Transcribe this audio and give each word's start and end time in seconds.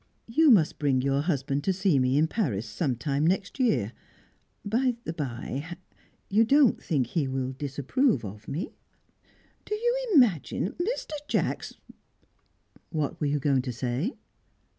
"You 0.27 0.49
must 0.49 0.79
bring 0.79 1.03
your 1.03 1.21
husband 1.21 1.63
to 1.63 1.71
see 1.71 1.99
me 1.99 2.17
in 2.17 2.25
Paris 2.27 2.65
some 2.65 2.95
time 2.95 3.23
next 3.27 3.59
year. 3.59 3.91
By 4.65 4.95
the 5.03 5.13
bye, 5.13 5.77
you 6.27 6.43
don't 6.43 6.81
think 6.81 7.05
he 7.05 7.27
will 7.27 7.51
disapprove 7.51 8.25
of 8.25 8.47
me?" 8.47 8.73
"Do 9.63 9.75
you 9.75 10.11
imagine 10.15 10.71
Mr. 10.81 11.11
Jacks" 11.27 11.75
"What 12.89 13.21
were 13.21 13.27
you 13.27 13.37
going 13.37 13.61
to 13.61 13.71
say?" 13.71 14.13